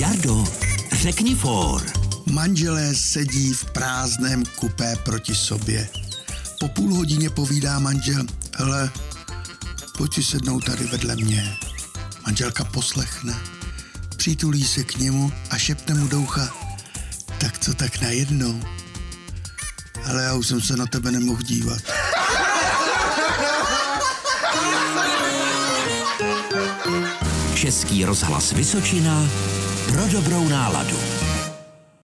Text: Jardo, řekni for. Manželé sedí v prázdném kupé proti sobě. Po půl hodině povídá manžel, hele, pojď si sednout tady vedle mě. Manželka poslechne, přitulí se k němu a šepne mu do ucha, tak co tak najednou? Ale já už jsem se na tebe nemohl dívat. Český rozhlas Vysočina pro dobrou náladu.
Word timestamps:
Jardo, 0.00 0.44
řekni 0.92 1.34
for. 1.34 1.82
Manželé 2.32 2.94
sedí 2.94 3.52
v 3.52 3.64
prázdném 3.64 4.44
kupé 4.44 4.96
proti 4.96 5.34
sobě. 5.34 5.88
Po 6.60 6.68
půl 6.68 6.94
hodině 6.94 7.30
povídá 7.30 7.78
manžel, 7.78 8.24
hele, 8.56 8.90
pojď 9.96 10.14
si 10.14 10.22
sednout 10.22 10.64
tady 10.64 10.86
vedle 10.86 11.16
mě. 11.16 11.56
Manželka 12.26 12.64
poslechne, 12.64 13.34
přitulí 14.16 14.64
se 14.64 14.84
k 14.84 14.98
němu 14.98 15.32
a 15.50 15.58
šepne 15.58 15.94
mu 15.94 16.08
do 16.08 16.20
ucha, 16.20 16.48
tak 17.38 17.58
co 17.58 17.74
tak 17.74 18.00
najednou? 18.00 18.60
Ale 20.04 20.22
já 20.22 20.34
už 20.34 20.46
jsem 20.46 20.60
se 20.60 20.76
na 20.76 20.86
tebe 20.86 21.10
nemohl 21.12 21.42
dívat. 21.42 21.82
Český 27.54 28.04
rozhlas 28.04 28.52
Vysočina 28.52 29.28
pro 29.86 30.08
dobrou 30.08 30.48
náladu. 30.48 31.19